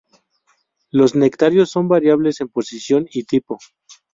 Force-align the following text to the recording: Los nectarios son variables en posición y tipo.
Los 0.89 1.13
nectarios 1.13 1.69
son 1.69 1.87
variables 1.87 2.41
en 2.41 2.47
posición 2.49 3.05
y 3.11 3.23
tipo. 3.25 3.59